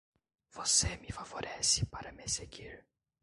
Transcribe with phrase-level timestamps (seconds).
[0.49, 2.87] Você me favorece para me seguir.